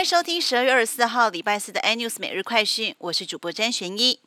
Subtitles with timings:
[0.00, 4.18] 欢迎收听十二月二十四号礼拜四的 iNews 每日快讯，我是主播詹玄一。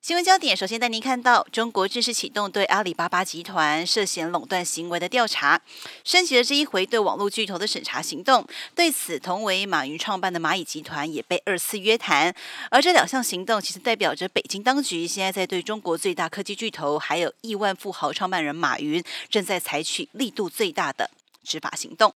[0.00, 5.60] 新闻焦点，首先带您看到，中国正式启动对阿里巴巴集团涉嫌垄断行为的调查，
[6.04, 8.46] 升级了这一回对网络巨头的审查行动。
[8.74, 12.34] 对此，同为马云创办的蚂蚁集团也被二次约谈。
[12.70, 21.10] 而这两项行动，其实代表着北京当局现在在对中国最大科技巨头，还有亿万富豪创办人马云，正在采取力度最大的
[21.44, 22.14] 执法行动。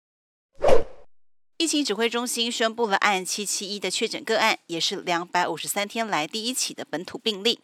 [1.63, 7.62] 疫情指挥中心宣布了案七七一的确诊个案，也是两百五十三天来第一起的本土病例。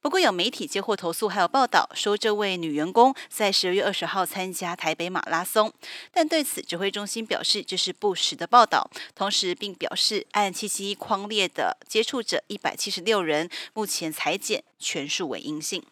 [0.00, 5.70] 不过有媒体接获投诉，还有报道说这位女员工在十二月二十号参加台北马拉松，
[6.10, 15.82] 但对此指挥中心表示这是不实的报道，同时并表示案七七一框列的接触者一百七十六人，目前裁检全数为阴性。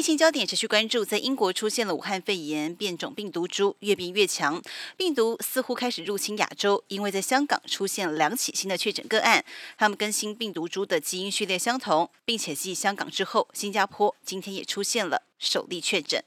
[0.00, 4.62] 疫情焦点持续关注，在英国出现了武汉肺炎变种病毒株，越变越强，
[4.96, 6.82] 病毒似乎开始入侵亚洲。
[6.88, 9.44] 因为在香港出现了两起新的确诊个案，
[9.76, 16.24] 他们跟新病毒株的基因序列相同，并且继香港之后，新加坡今天也出现了首例确诊。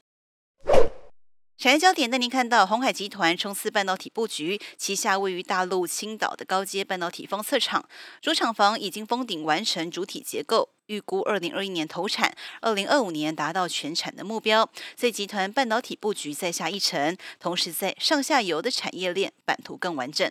[1.58, 7.88] 产业焦点带您看到，红海集团冲刺半导体布局，旗下位于大陆青岛的高阶半导体封测厂，
[8.22, 14.68] 主厂房已经封顶完成主体结构，预估二零二一年投产，二零二五年达到全产的目标。
[14.96, 20.30] 所以集团半导体布局再下一城，同时在上下游的产业链版图更完整。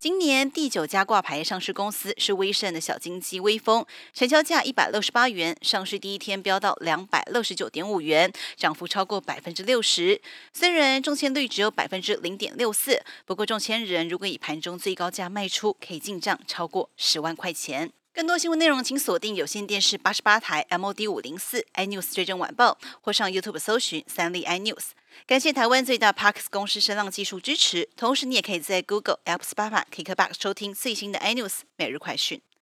[0.00, 10.22] 今年第九家挂牌上市公司是威盛的小金鸡微风，成交价一百六十八元，上市第一天飙到两百六十九点五元，涨幅超过百分之六十。
[10.52, 17.90] 虽然中签率只有百分之零点六四，不过中签人如果以盘中最高价卖出，可以进账超过十万块钱。
[18.18, 24.86] 更多新闻内容，请锁定有线电视八十八台 MOD 五零四 iNews 追踪晚报，或上 YouTube 搜寻三立 iNews。
[25.24, 32.40] 感谢台湾最大 Parks 公司声浪技术支持，同时你也可以在 Google、Apple、Spotify、KKBox 收听最新的 iNews 每日快讯。